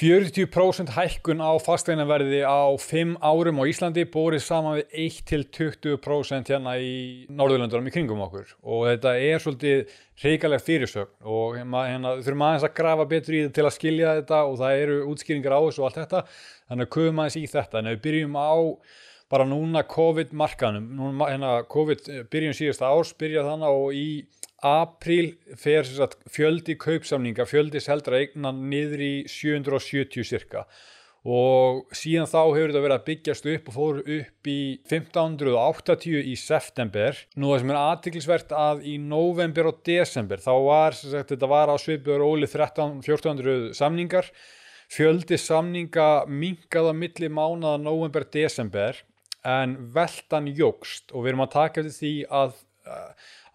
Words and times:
40% 0.00 0.94
hækkun 0.94 1.42
á 1.44 1.60
fasteinaverði 1.60 2.38
á 2.40 2.72
5 2.80 3.18
árum 3.20 3.58
á 3.60 3.64
Íslandi 3.68 4.06
bórið 4.08 4.40
saman 4.46 4.78
við 4.78 4.94
1-20% 5.28 6.48
hérna 6.48 6.72
í 6.80 7.26
Norðurlöndunum 7.28 7.90
í 7.90 7.92
kringum 7.92 8.22
okkur. 8.24 8.54
Og 8.64 8.86
þetta 8.88 9.12
er 9.20 9.44
svolítið 9.44 9.92
reikalega 10.22 10.64
fyrirsögn 10.64 11.28
og 11.28 11.58
hérna, 11.58 11.84
hérna 11.90 12.14
þurfum 12.22 12.46
aðeins 12.46 12.66
að 12.70 12.74
grafa 12.80 13.06
betur 13.12 13.36
í 13.36 13.42
þetta 13.42 13.58
til 13.58 13.66
að 13.68 13.76
skilja 13.76 14.16
þetta 14.22 14.40
og 14.48 14.58
það 14.62 14.80
eru 14.86 14.98
útskýringar 15.12 15.56
á 15.56 15.60
þessu 15.66 15.84
og 15.84 15.90
allt 15.90 16.00
þetta. 16.00 16.24
Þannig 16.70 16.88
að 16.88 16.92
köfum 16.96 17.20
aðeins 17.20 17.38
í 17.42 17.46
þetta. 17.58 17.82
En 17.82 17.92
við 17.92 18.02
byrjum 18.08 18.40
á 18.40 18.52
bara 19.30 19.48
núna 19.52 19.84
COVID-markanum 19.84 20.90
núna 20.96 21.28
hérna 21.28 21.52
COVID 21.68 22.08
byrjum 22.32 22.56
síðasta 22.56 22.88
árs 22.88 23.12
byrja 23.20 23.44
þannig 23.52 23.82
og 23.84 23.92
í 23.92 24.08
apríl 24.66 25.34
fer 25.58 25.88
sagt, 25.88 26.24
fjöldi 26.30 26.76
kaupsamninga, 26.80 27.46
fjöldi 27.48 27.82
seldra 27.82 28.20
eignan 28.20 28.66
niður 28.70 29.04
í 29.04 29.14
770 29.30 30.26
cirka 30.26 30.66
og 31.20 31.82
síðan 31.92 32.28
þá 32.30 32.38
hefur 32.40 32.70
þetta 32.70 32.80
verið 32.80 32.96
að 32.96 33.08
byggjast 33.08 33.48
upp 33.52 33.66
og 33.68 33.74
fór 33.74 33.98
upp 34.00 34.48
í 34.48 34.60
1580 34.88 36.30
í 36.30 36.36
september. 36.40 37.18
Nú 37.36 37.50
það 37.50 37.60
sem 37.60 37.72
er 37.72 37.80
aðtiklisvert 37.80 38.54
að 38.56 38.86
í 38.88 38.94
november 39.02 39.68
og 39.68 39.82
desember 39.84 40.40
þá 40.40 40.52
var 40.64 40.96
sagt, 40.96 41.34
þetta 41.34 41.50
var 41.50 41.72
á 41.72 41.76
svipuður 41.76 42.24
óli 42.24 42.48
13-1400 42.48 43.76
samningar. 43.76 44.32
Fjöldi 44.90 45.36
samninga 45.38 46.24
mingaða 46.26 46.96
milli 46.96 47.28
mánaða 47.30 47.78
november-desember 47.84 49.04
en 49.46 49.76
veldan 49.92 50.48
jógst 50.56 51.12
og 51.12 51.24
við 51.24 51.34
erum 51.34 51.44
að 51.44 51.54
taka 51.54 51.84
eftir 51.84 51.98
því 52.00 52.14
að 52.40 52.56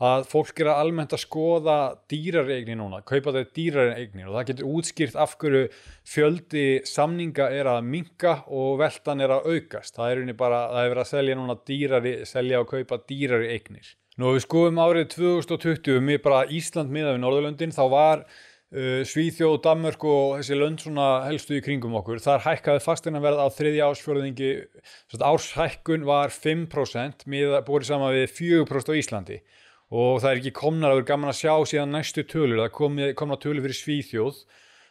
að 0.03 0.25
fólk 0.27 0.59
er 0.59 0.69
að 0.71 0.79
almennt 0.83 1.13
að 1.15 1.23
skoða 1.23 1.77
dýrareigni 2.11 2.75
núna, 2.75 3.01
kaupa 3.07 3.31
þetta 3.31 3.55
dýrareigni 3.55 4.25
og 4.27 4.33
það 4.35 4.47
getur 4.49 4.71
útskýrt 4.73 5.19
af 5.23 5.35
hverju 5.39 5.67
fjöldi 6.15 6.65
samninga 6.89 7.49
er 7.55 7.69
að 7.71 7.85
minka 7.87 8.41
og 8.47 8.79
veldan 8.81 9.23
er 9.23 9.35
að 9.37 9.51
aukast. 9.53 9.95
Það 9.95 10.11
er 10.11 10.33
bara, 10.33 10.65
það 10.73 10.81
er 10.81 10.91
verið 10.93 11.05
að 11.05 11.13
selja 11.13 11.37
núna 11.39 11.59
dýrari, 11.69 12.17
selja 12.27 12.63
og 12.63 12.73
kaupa 12.73 12.99
dýrari 13.07 13.53
eignir. 13.55 13.93
Nú 14.19 14.35
við 14.35 14.45
skoðum 14.45 14.79
árið 14.79 15.09
2020 15.15 16.03
með 16.03 16.21
bara 16.23 16.45
Ísland 16.47 16.91
miða 16.91 17.15
við 17.15 17.23
Norðurlöndin 17.23 17.75
þá 17.75 17.81
var 17.91 18.21
uh, 18.23 19.01
Svíþjóð, 19.07 19.57
Danmörk 19.63 20.05
og 20.07 20.37
þessi 20.39 20.59
lönd 20.59 20.83
svona 20.83 21.09
helstu 21.25 21.57
í 21.57 21.63
kringum 21.63 21.97
okkur. 21.99 22.21
Þar 22.23 22.45
hækkaði 22.45 22.83
fasteinaverð 22.83 23.43
á 23.43 23.47
þriðja 23.51 23.89
ásfjörðingi 23.91 24.53
árshækkun 25.19 26.07
var 26.07 26.31
5% 26.31 27.27
með 27.27 27.59
búið 27.67 27.89
saman 27.91 28.15
við 28.15 28.31
4% 28.39 28.95
á 28.95 28.99
Íslandi 28.99 29.41
og 29.95 30.19
það 30.19 30.29
er 30.31 30.41
ekki 30.41 30.53
komnar 30.57 30.91
að 30.91 30.99
vera 30.99 31.09
gaman 31.13 31.31
að 31.31 31.39
sjá 31.39 31.53
síðan 31.71 31.95
næstu 31.95 32.25
tölur, 32.27 32.61
það 32.65 32.75
komi, 32.75 33.09
komna 33.17 33.39
tölur 33.39 33.63
fyrir 33.63 33.79
Svíþjóð. 33.79 34.43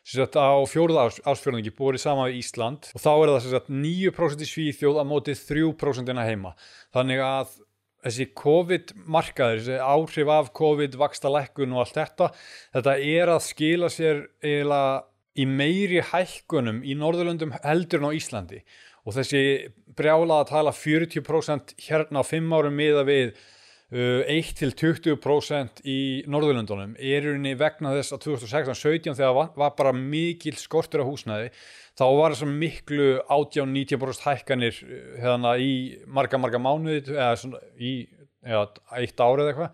Sagt, 0.04 0.36
á 0.36 0.60
fjóruða 0.68 1.06
ás, 1.08 1.18
ásfjörðingi 1.24 1.72
búið 1.76 2.02
sama 2.02 2.26
við 2.28 2.42
Ísland. 2.42 2.90
Og 2.92 3.00
þá 3.00 3.12
er 3.12 3.30
það 3.32 3.46
sagt, 3.54 3.70
9% 3.72 4.44
í 4.44 4.48
Svíþjóð 4.50 4.98
að 5.00 5.08
mótið 5.08 5.44
3% 5.48 6.12
innan 6.12 6.28
heima. 6.28 6.52
Þannig 6.92 7.22
að 7.24 7.54
þessi 8.04 8.26
COVID-markaður, 8.36 9.62
þessi 9.62 9.78
áhrif 9.80 10.32
af 10.34 10.52
COVID, 10.60 10.98
vaksta 11.00 11.32
lekkun 11.32 11.72
og 11.72 11.84
allt 11.84 11.96
þetta 11.96 12.30
þetta 12.76 12.96
er 13.00 13.32
að 13.32 13.44
skila 13.46 13.90
sér 13.92 14.26
eiginlega 14.44 15.04
í 15.34 15.46
meiri 15.50 16.02
hækkunum 16.12 16.82
í 16.84 16.94
Norðurlöndum 17.00 17.56
heldur 17.64 18.02
en 18.02 18.12
á 18.12 18.16
Íslandi. 18.16 18.60
Og 19.04 19.16
þessi 19.16 19.42
brjála 19.96 20.42
að 20.42 20.52
tala 20.52 20.72
40% 20.76 21.74
hérna 21.88 22.22
á 22.22 22.24
5 22.24 22.54
árum 22.56 22.76
miða 22.78 23.02
við 23.08 23.34
1-20% 23.92 25.82
í 25.84 25.98
Norðurlöndunum. 26.30 26.94
Er 26.98 27.28
unni 27.34 27.52
vegna 27.58 27.92
þess 27.94 28.14
að 28.16 28.22
2016-17 28.24 29.18
þegar 29.18 29.34
var, 29.36 29.50
var 29.60 29.74
bara 29.78 29.92
mikil 29.94 30.56
skortur 30.58 31.04
á 31.04 31.08
húsnæði 31.08 31.50
þá 31.94 32.04
var 32.16 32.34
þess 32.34 32.46
að 32.46 32.54
miklu 32.62 33.08
18-19% 33.28 34.24
hækkanir 34.24 34.80
hérna 35.20 35.54
í 35.60 35.74
marga 36.06 36.40
marga 36.40 36.58
mánuði 36.62 37.04
eða 37.12 37.36
svona 37.38 37.60
í 37.78 37.94
eða, 38.44 38.66
eitt 38.98 39.20
árið 39.20 39.52
eitthvað 39.52 39.70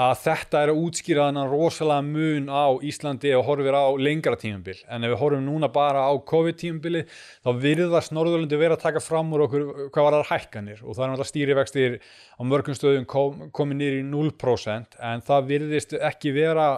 að 0.00 0.12
þetta 0.22 0.60
er 0.62 0.70
að 0.72 0.78
útskýra 0.80 1.26
þannig 1.28 1.50
rosalega 1.50 2.04
mun 2.06 2.46
á 2.48 2.66
Íslandi 2.86 3.32
og 3.36 3.44
horfir 3.48 3.76
á 3.76 3.84
lengra 4.00 4.38
tímumbil 4.38 4.78
en 4.88 5.04
ef 5.04 5.12
við 5.12 5.20
horfum 5.20 5.48
núna 5.48 5.68
bara 5.72 6.06
á 6.08 6.12
COVID-tímumbili 6.30 7.02
þá 7.44 7.50
virðast 7.60 8.14
Norðurlandi 8.16 8.60
verið 8.60 8.78
að 8.78 8.84
taka 8.86 9.02
fram 9.04 9.34
úr 9.34 9.44
okkur 9.48 9.66
hvað 9.92 10.06
var 10.06 10.16
það 10.16 10.30
hækkanir. 10.30 10.80
Og 10.84 10.94
það 10.94 11.04
er 11.04 11.10
náttúrulega 11.12 11.32
stýrivextir 11.32 11.98
á 12.00 12.42
mörgum 12.48 12.78
stöðum 12.78 13.06
kom, 13.10 13.44
komið 13.52 13.80
nýri 13.82 14.00
í 14.00 14.08
0% 14.08 14.98
en 15.10 15.24
það 15.26 15.50
virðist 15.52 15.96
ekki 15.98 16.32
vera 16.38 16.70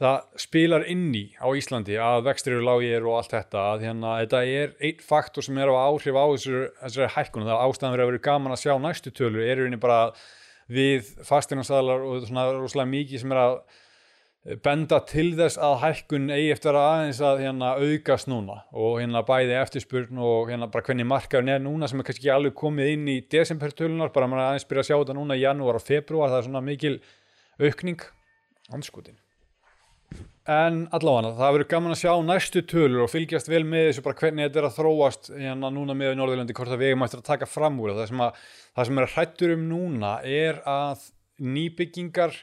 það 0.00 0.20
spilar 0.40 0.86
inn 0.88 1.08
í 1.16 1.26
á 1.36 1.48
Íslandi 1.52 1.98
að 2.00 2.22
vextir 2.30 2.56
eru 2.56 2.66
lágir 2.68 3.04
og 3.08 3.18
allt 3.18 3.34
þetta. 3.34 3.64
Að 3.74 3.86
hérna 3.88 4.18
þetta 4.22 4.44
er 4.48 4.76
einn 4.78 5.02
faktor 5.04 5.44
sem 5.44 5.58
er 5.60 5.72
á 5.72 5.76
áhrif 5.82 6.16
á 6.16 6.26
þessari 6.36 7.10
hækkun. 7.16 7.48
Það 7.48 7.64
ástæðan 7.66 7.96
verið 7.96 8.04
að 8.06 8.12
vera 8.12 8.28
gaman 8.30 8.54
að 8.54 8.62
sjá 8.62 8.76
næstu 8.80 9.12
tölur 9.12 9.44
er 9.44 9.66
við 10.70 11.14
fastinansaðlar 11.26 12.04
og 12.06 12.26
svona 12.26 12.48
rosalega 12.54 12.92
mikið 12.94 13.22
sem 13.22 13.32
er 13.34 13.40
að 13.42 13.56
benda 14.64 15.02
til 15.04 15.34
þess 15.36 15.60
að 15.60 15.74
hækkun 15.82 16.30
eigi 16.32 16.52
eftir 16.54 16.72
að 16.72 16.86
aðeins 16.88 17.18
að 17.28 17.42
hérna 17.44 17.72
aukast 17.76 18.28
núna 18.30 18.62
og 18.72 18.94
hérna 19.02 19.20
bæði 19.28 19.58
eftirspurn 19.60 20.20
og 20.24 20.48
hérna 20.48 20.70
bara 20.72 20.86
hvernig 20.86 21.08
markaðun 21.10 21.52
er 21.52 21.60
núna 21.60 21.90
sem 21.90 22.00
er 22.00 22.08
kannski 22.08 22.24
ekki 22.24 22.32
alveg 22.32 22.56
komið 22.56 22.92
inn 22.94 23.10
í 23.12 23.18
desembertölunar, 23.34 24.14
bara 24.14 24.30
maður 24.30 24.46
aðeins 24.46 24.68
byrja 24.70 24.86
að 24.86 24.88
sjá 24.88 24.96
þetta 24.96 25.18
núna 25.18 25.36
í 25.36 25.44
janúar 25.44 25.76
og 25.76 25.84
februar, 25.84 26.32
það 26.32 26.38
er 26.38 26.48
svona 26.48 26.64
mikil 26.64 26.94
aukning, 27.60 28.06
anskutin 28.72 29.20
en 30.50 30.80
allavega 30.96 31.34
það 31.38 31.54
verður 31.54 31.68
gaman 31.70 31.94
að 31.94 32.00
sjá 32.00 32.12
næstu 32.24 32.62
tölur 32.66 33.04
og 33.04 33.10
fylgjast 33.12 33.50
vel 33.50 33.62
með 33.68 33.90
þessu 33.90 34.04
bara 34.06 34.18
hvernig 34.18 34.48
þetta 34.48 34.60
er 34.60 34.68
að 34.70 34.78
þróast 34.78 35.30
hérna 35.36 35.70
núna 35.74 35.94
með 35.98 36.16
Norðurlandi 36.18 36.56
hvort 36.56 36.74
að 36.74 36.82
við 36.82 36.92
erum 36.94 37.04
eftir 37.06 37.20
að 37.20 37.28
taka 37.28 37.48
fram 37.50 37.78
úr 37.82 37.92
það. 37.94 38.08
Sem, 38.10 38.22
að, 38.24 38.40
það 38.78 38.88
sem 38.88 39.00
er 39.02 39.12
hrættur 39.14 39.54
um 39.54 39.66
núna 39.70 40.12
er 40.26 40.60
að 40.68 41.06
nýbyggingar 41.40 42.36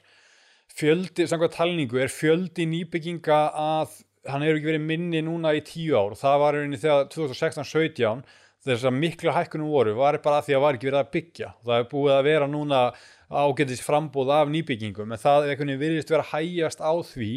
fjöldi, 0.77 1.27
samkvæmt 1.27 1.57
talningu 1.57 2.01
er 2.01 2.13
fjöldi 2.13 2.67
nýbygginga 2.69 3.39
að 3.57 3.99
hann 4.27 4.43
hefur 4.43 4.59
ekki 4.59 4.71
verið 4.71 4.87
minni 4.87 5.23
núna 5.25 5.55
í 5.57 5.63
tíu 5.65 5.97
ár. 5.97 6.15
Það 6.19 6.41
var 6.43 6.59
einnig 6.61 6.83
þegar 6.83 7.09
2016-17 7.13 8.25
þess 8.67 8.87
að 8.87 8.97
miklu 8.97 9.31
hækkunum 9.31 9.71
voru 9.71 9.93
var 9.97 10.17
bara 10.23 10.41
því 10.43 10.57
að 10.57 10.63
var 10.63 10.77
ekki 10.77 10.89
verið 10.89 11.01
að 11.01 11.13
byggja. 11.13 11.51
Það 11.63 11.81
er 11.81 11.89
búið 11.91 12.15
að 12.17 12.25
vera 12.27 12.49
núna 12.51 12.81
ágetist 13.27 13.83
frambóð 13.85 14.33
af 14.35 14.51
nýbyggingum 14.51 15.11
en 15.11 15.21
það 15.21 15.45
er 15.45 15.53
einhvern 15.53 15.73
veginn 15.73 15.83
virðist 15.83 16.13
verið 16.13 16.25
að 16.25 16.31
hægjast 16.33 16.83
á 16.83 16.93
því 17.11 17.31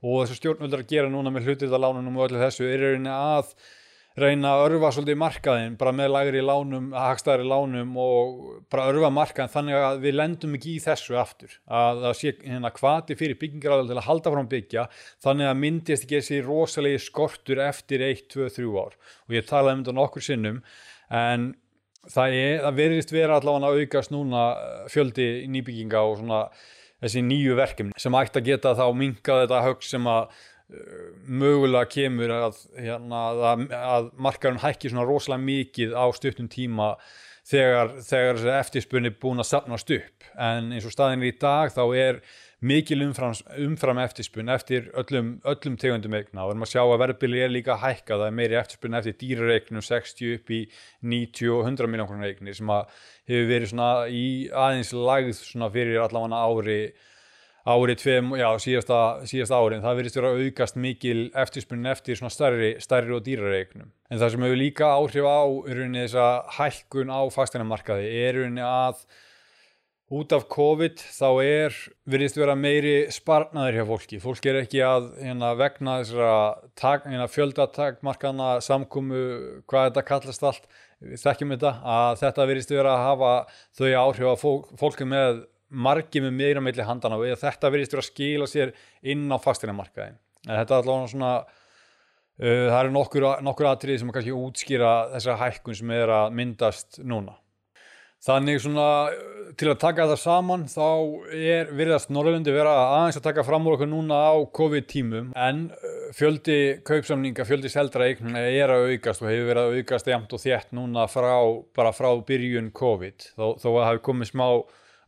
og 0.00 0.24
þessu 0.24 0.38
stjórnvöldur 0.40 0.82
að 0.82 0.90
gera 0.94 1.12
núna 1.12 1.32
með 1.34 1.50
hlutirðalánunum 1.50 2.16
og 2.18 2.26
öllu 2.28 2.40
þessu 2.40 2.66
er 2.66 2.82
reyna 2.86 3.18
að 3.36 3.54
reyna 4.18 4.56
að 4.56 4.64
örfa 4.66 4.90
svolítið 4.94 5.18
markaðin 5.20 5.76
bara 5.78 5.92
með 5.94 6.10
lagri 6.10 6.40
lánum, 6.42 6.90
hagstæðari 6.96 7.46
lánum 7.46 7.92
og 8.00 8.40
bara 8.72 8.88
örfa 8.90 9.10
markaðin 9.14 9.52
þannig 9.52 9.78
að 9.78 10.02
við 10.02 10.16
lendum 10.18 10.56
ekki 10.58 10.74
í 10.74 10.82
þessu 10.82 11.16
aftur. 11.20 11.54
Að 11.70 12.02
það 12.04 12.16
sé 12.18 12.32
hérna 12.40 12.72
kvati 12.74 13.16
fyrir 13.20 13.38
byggingaráðal 13.40 13.90
til 13.92 13.98
að 14.00 14.08
halda 14.08 14.34
fram 14.34 14.50
byggja 14.50 14.86
þannig 15.22 15.50
að 15.50 15.60
myndist 15.62 16.06
ekki 16.06 16.18
þessi 16.18 16.42
rosalegi 16.48 17.02
skortur 17.06 17.62
eftir 17.64 18.04
1, 18.10 18.26
2, 18.34 18.50
3 18.58 18.70
ár. 18.82 18.98
Og 19.28 19.38
ég 19.38 19.48
talaði 19.48 19.78
um 19.78 19.84
þetta 19.84 19.98
nokkur 20.00 20.26
sinnum 20.26 20.62
en 21.22 21.52
það, 22.08 22.36
er, 22.36 22.60
það 22.64 22.78
verðist 22.78 23.14
vera 23.14 23.38
allavega 23.40 23.70
að 23.70 23.80
aukast 23.80 24.14
núna 24.14 24.44
fjöldi 24.92 25.30
nýbygginga 25.52 26.04
og 26.06 26.20
svona 26.20 26.44
þessi 27.00 27.24
nýju 27.24 27.56
verkefni 27.58 28.00
sem 28.00 28.16
ætti 28.20 28.40
að 28.40 28.48
geta 28.50 28.76
þá 28.78 28.86
minkað 28.96 29.44
þetta 29.44 29.62
högg 29.66 29.86
sem 29.86 30.08
að 30.10 30.22
uh, 30.28 31.08
mögulega 31.26 31.90
kemur 31.94 32.34
að, 32.36 32.60
hérna, 32.76 33.24
að, 33.30 33.66
að 33.80 34.12
markaðurinn 34.16 34.64
hækki 34.64 34.92
svona 34.92 35.08
rosalega 35.08 35.46
mikið 35.48 35.96
á 35.96 36.04
stuttum 36.16 36.50
tíma 36.52 36.94
þegar, 37.48 37.96
þegar 38.04 38.44
eftirspunni 38.58 39.12
búin 39.20 39.42
að 39.42 39.50
sapnast 39.50 39.90
upp. 39.96 40.30
En 40.36 40.70
eins 40.74 40.86
og 40.86 40.94
staðin 40.94 41.26
í 41.26 41.32
dag 41.40 41.72
þá 41.74 41.82
er 41.96 42.22
mikil 42.60 43.00
umfram, 43.06 43.32
umfram 43.64 44.00
eftirspunn 44.02 44.52
eftir 44.52 44.90
öllum, 45.00 45.32
öllum 45.48 45.76
tegundum 45.80 46.16
eigna. 46.18 46.44
Og 46.44 46.50
við 46.50 46.54
erum 46.54 46.66
að 46.66 46.72
sjá 46.74 46.82
að 46.82 46.98
verðbili 47.04 47.44
er 47.44 47.54
líka 47.54 47.78
hækka. 47.80 48.18
Það 48.18 48.26
er 48.26 48.36
meiri 48.40 48.58
eftirspunn 48.60 48.98
eftir 49.00 49.16
dýrareiknum 49.22 49.86
60 49.86 50.34
upp 50.36 50.52
í 50.56 50.60
90 51.14 51.54
og 51.56 51.62
100 51.68 51.92
miljónkronar 51.94 52.32
eigni 52.32 52.56
sem 52.56 52.74
að 52.74 52.90
hefur 53.30 53.48
verið 53.54 53.72
svona 53.72 53.92
í 54.12 54.26
aðeins 54.50 54.92
lagð 54.96 55.32
svona 55.38 55.70
fyrir 55.72 56.02
allavega 56.04 56.42
ári 56.44 56.80
árið 57.68 57.98
tveim, 58.00 58.34
já 58.40 58.48
síðasta, 58.62 59.00
síðasta 59.28 59.58
árin 59.60 59.82
það 59.84 59.98
verðist 60.00 60.20
vera 60.20 60.34
aukast 60.36 60.78
mikil 60.80 61.18
eftirspunn 61.42 61.88
eftir 61.90 62.16
svona 62.16 62.32
starri, 62.32 62.70
starri 62.80 63.16
og 63.16 63.24
dýrareiknum 63.26 63.90
en 63.90 64.20
það 64.20 64.34
sem 64.34 64.46
hefur 64.46 64.62
líka 64.62 64.92
áhrif 64.96 65.28
á 65.28 65.40
rauninni 65.48 66.06
þessa 66.06 66.28
hækkun 66.56 67.12
á 67.12 67.20
fasteinamarkaði 67.34 68.14
er 68.22 68.40
rauninni 68.40 68.64
að 68.64 69.04
út 70.10 70.32
af 70.34 70.48
COVID 70.50 70.98
þá 70.98 71.28
er 71.44 71.76
virðist 72.10 72.38
vera 72.40 72.56
meiri 72.58 72.94
sparnaður 73.14 73.76
hjá 73.78 73.84
fólki. 73.86 74.18
Fólk 74.22 74.48
er 74.50 74.58
ekki 74.64 74.82
að 74.82 75.06
hérna, 75.20 75.52
vegna 75.58 76.00
þessara 76.00 76.32
hérna, 77.06 77.28
fjöldatakmarkana 77.30 78.48
samkúmu, 78.66 79.20
hvað 79.70 79.86
þetta 79.90 80.04
kallast 80.08 80.46
allt 80.50 80.66
þekkjum 81.00 81.54
þetta, 81.54 81.72
að 81.86 82.18
þetta 82.24 82.48
virðist 82.50 82.74
vera 82.74 82.96
að 82.96 83.04
hafa 83.06 83.32
þau 83.78 83.86
áhrif 84.02 84.32
að 84.32 84.40
fólk, 84.42 84.74
fólki 84.82 85.06
með 85.08 85.44
margi 85.70 86.22
með 86.24 86.36
meira 86.36 86.64
meðli 86.64 86.86
handana 86.86 87.18
og 87.20 87.40
þetta 87.40 87.70
virðist 87.70 87.94
vera 87.94 88.04
að 88.04 88.10
skila 88.10 88.50
sér 88.50 88.74
inn 89.02 89.26
á 89.30 89.38
fastinamarkaðin 89.40 90.18
en 90.48 90.54
þetta 90.56 90.76
er 90.76 90.78
allavega 90.82 91.12
svona 91.14 91.32
það 92.40 92.78
eru 92.80 92.94
nokkur, 92.94 93.28
nokkur 93.44 93.68
atrið 93.68 94.00
sem 94.00 94.12
kannski 94.14 94.34
útskýra 94.34 94.94
þessa 95.14 95.36
hækkun 95.42 95.76
sem 95.76 95.92
er 95.92 96.12
að 96.14 96.34
myndast 96.38 97.00
núna. 97.04 97.36
Þannig 98.20 98.58
svona 98.60 98.86
til 99.56 99.70
að 99.72 99.78
taka 99.80 100.04
það 100.10 100.18
saman 100.20 100.64
þá 100.68 100.88
er 101.32 101.70
virðast 101.72 102.10
Norrlundi 102.12 102.52
vera 102.52 102.74
aðeins 102.98 103.16
að 103.16 103.26
taka 103.30 103.44
fram 103.46 103.64
úr 103.64 103.78
okkur 103.78 103.88
núna 103.88 104.18
á 104.28 104.36
COVID-tímum. 104.56 105.30
En 105.40 105.62
fjöldi 106.16 106.58
kaupsamninga, 106.84 107.46
fjöldi 107.48 107.72
seldra 107.72 108.10
eignuna 108.10 108.42
er 108.44 108.72
að 108.72 108.90
aukast 108.92 109.24
og 109.24 109.30
hefur 109.32 109.48
verið 109.48 109.62
að 109.62 109.78
aukast 109.80 110.12
jæmt 110.12 110.36
og 110.36 110.44
þétt 110.44 110.76
núna 110.76 111.06
frá, 111.08 111.32
bara 111.76 111.94
frá 111.96 112.12
byrjun 112.28 112.68
COVID. 112.76 113.30
Þó, 113.40 113.46
þó 113.62 113.68
að 113.72 113.88
hefur 113.88 114.04
komið 114.10 114.32
smá 114.34 114.46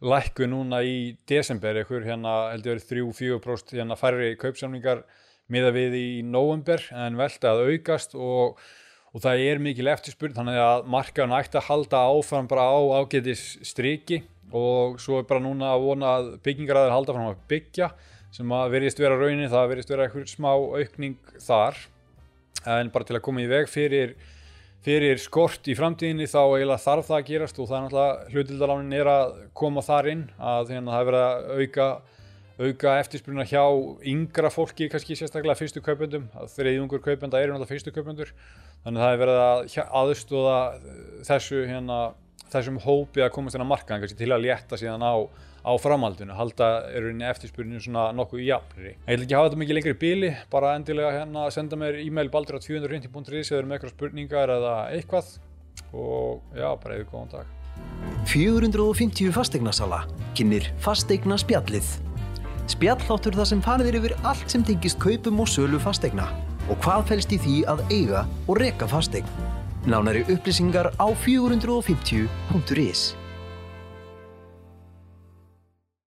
lækku 0.02 0.48
núna 0.50 0.82
í 0.82 1.14
desember 1.30 1.78
ykkur 1.84 2.06
hérna 2.06 2.52
heldur 2.52 2.76
verið 2.76 2.88
3-4% 3.14 3.76
hérna 3.78 3.98
færri 3.98 4.32
kaupsamningar 4.40 5.04
miða 5.52 5.72
við 5.74 5.98
í 5.98 6.06
november 6.26 6.82
en 6.92 7.18
velta 7.20 7.52
að 7.54 7.68
aukast 7.72 8.16
og 8.18 8.58
og 9.12 9.20
það 9.20 9.42
er 9.44 9.58
mikil 9.60 9.90
eftirspurn 9.92 10.32
þannig 10.32 10.56
að 10.56 10.86
markaðun 10.88 11.34
ætti 11.36 11.58
að 11.60 11.66
halda 11.66 11.98
áfram 12.14 12.46
bara 12.48 12.64
á 12.64 12.80
ágætis 13.02 13.42
striki 13.68 14.22
og 14.52 14.98
svo 15.00 15.18
er 15.20 15.26
bara 15.28 15.42
núna 15.44 15.74
að 15.74 15.84
vona 15.84 16.12
að 16.16 16.30
byggingaræðir 16.46 16.94
halda 16.94 17.16
fram 17.16 17.28
að 17.28 17.42
byggja 17.52 17.90
sem 18.32 18.52
að 18.56 18.70
verðist 18.72 19.00
vera 19.00 19.18
raunin, 19.20 19.50
það 19.52 19.72
verðist 19.72 19.92
vera 19.92 20.06
eitthvað 20.06 20.30
smá 20.30 20.50
aukning 20.52 21.34
þar. 21.44 21.80
En 22.72 22.92
bara 22.94 23.04
til 23.08 23.18
að 23.18 23.24
koma 23.26 23.42
í 23.42 23.50
veg 23.50 23.68
fyrir, 23.68 24.14
fyrir 24.82 25.20
skort 25.22 25.68
í 25.70 25.76
framtíðinni 25.78 26.26
þá 26.30 26.40
eiginlega 26.42 26.82
þarf 26.82 27.10
það 27.10 27.18
að 27.18 27.28
gerast 27.28 27.60
og 27.62 27.68
það 27.70 27.76
er 27.76 27.84
náttúrulega 27.84 28.32
hlutildalánin 28.32 28.96
er 28.98 29.10
að 29.12 29.36
koma 29.54 29.84
þar 29.86 30.08
inn 30.10 30.24
að 30.38 30.72
hérna, 30.74 30.94
það 30.94 31.00
er 31.02 31.10
verið 31.10 31.26
að 31.28 31.62
auka 31.62 31.92
auka 32.62 32.96
eftirspurna 33.00 33.44
hjá 33.48 33.62
yngra 34.12 34.50
fólki 34.52 34.88
kannski 34.92 35.16
sérstaklega 35.16 35.56
fyrstu 35.58 35.82
kaupendum 35.84 36.26
þriðjungur 36.52 37.02
kaupenda 37.02 37.40
eru 37.40 37.54
náttúrulega 37.54 37.70
fyrstu 37.70 37.94
kaupendur. 37.94 38.32
Þannig 38.84 39.00
að 39.00 39.06
það 39.06 39.14
er 39.14 39.22
verið 39.22 39.40
að 39.46 39.94
aðstóða 40.02 40.58
þessu 41.28 41.62
hérna, 41.70 41.98
þessum 42.52 42.80
hópi 42.84 43.24
að 43.24 43.32
komast 43.36 43.56
inn 43.56 43.64
á 43.64 43.72
markaðan 43.72 44.02
kannski 44.02 44.18
til 44.18 44.32
að 44.34 44.44
létta 44.44 44.78
síðan 44.80 45.04
á, 45.04 45.14
á 45.64 45.72
framhaldinu 45.80 46.36
halda 46.36 46.68
eru 46.92 47.12
inn 47.12 47.22
í 47.22 47.28
eftirspurnu 47.30 47.80
svona 47.80 48.10
nokkuð 48.16 48.44
jafnri. 48.44 48.94
Ég 49.06 49.16
vil 49.16 49.24
ekki 49.24 49.38
hafa 49.38 49.48
þetta 49.48 49.62
mikið 49.62 49.78
lengri 49.78 49.96
bíli 50.02 50.34
bara 50.52 50.74
endilega 50.76 51.14
hérna 51.16 51.46
senda 51.54 51.78
mér 51.80 52.02
e-mail 52.02 52.30
baldur 52.32 52.60
á 52.60 52.64
200.is 52.64 53.52
eða 53.54 53.64
með 53.64 53.78
eitthvað 53.78 53.96
spurningar 53.96 54.54
eða 54.58 54.76
eitthvað 54.92 55.34
og 55.92 56.56
já, 56.56 56.68
bara 56.76 56.98
eða 56.98 57.10
góðan 57.10 57.34
dag 57.38 57.58
450 58.28 59.32
fastegnarsala 59.34 60.02
kynir 60.36 60.68
fastegna 60.84 61.38
spjallið 61.40 61.88
Spjalláttur 62.70 63.34
þar 63.36 63.48
sem 63.48 63.62
farið 63.64 63.88
er 63.90 63.98
yfir 63.98 64.14
allt 64.28 64.52
sem 64.52 64.62
tengist 64.64 65.00
kaupum 65.02 65.42
og 65.42 65.50
sölu 65.50 65.80
fastegna 65.82 66.28
og 66.70 66.78
hvað 66.84 67.08
fælst 67.10 67.34
í 67.34 67.40
því 67.42 67.56
að 67.72 67.82
eiga 67.90 68.22
og 68.46 68.60
reka 68.62 68.86
fastegn. 68.88 69.26
Nánari 69.86 70.22
upplýsingar 70.30 70.94
á 70.98 71.14
450.is 71.14 73.21